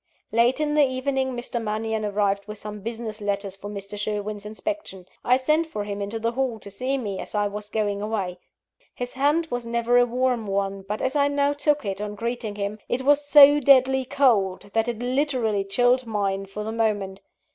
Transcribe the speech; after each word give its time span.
_Late 0.35 0.59
in 0.59 0.73
the 0.73 0.83
evening, 0.83 1.35
Mr. 1.37 1.61
Mannion 1.61 2.03
arrived 2.03 2.47
with 2.47 2.57
some 2.57 2.79
business 2.81 3.21
letters 3.21 3.55
for 3.55 3.69
Mr. 3.69 3.99
Sherwin's 3.99 4.47
inspection. 4.47 5.05
I 5.23 5.37
sent 5.37 5.67
for 5.67 5.83
him 5.83 6.01
into 6.01 6.17
the 6.17 6.31
hall 6.31 6.57
to 6.61 6.71
see 6.71 6.97
me, 6.97 7.19
as 7.19 7.35
I 7.35 7.47
was 7.47 7.69
going 7.69 8.01
away. 8.01 8.39
His 8.95 9.13
hand 9.13 9.45
was 9.51 9.63
never 9.63 9.99
a 9.99 10.07
warm 10.07 10.47
one; 10.47 10.81
but 10.81 11.03
as 11.03 11.15
I 11.15 11.27
now 11.27 11.53
took 11.53 11.85
it, 11.85 12.01
on 12.01 12.15
greeting 12.15 12.55
him, 12.55 12.79
it 12.89 13.03
was 13.03 13.23
so 13.23 13.59
deadly 13.59 14.03
cold 14.03 14.71
that 14.73 14.87
it 14.87 14.97
literally 14.97 15.63
chilled 15.63 16.07
mine 16.07 16.47
for 16.47 16.63
the 16.63 16.71
moment. 16.71 17.21